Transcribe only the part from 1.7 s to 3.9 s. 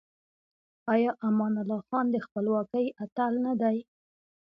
خان د خپلواکۍ اتل نه دی؟